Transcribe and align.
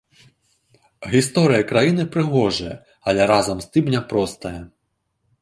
Гісторыя 1.11 1.67
краіны 1.73 2.07
прыгожая, 2.15 2.75
але 3.13 3.21
разам 3.33 3.57
з 3.67 3.71
тым 3.77 3.85
няпростая. 3.99 4.57